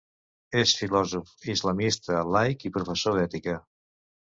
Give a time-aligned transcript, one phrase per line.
[0.61, 3.57] És filòsof islamista laic i professor d'ètica.